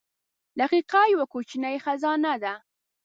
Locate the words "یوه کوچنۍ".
1.13-1.75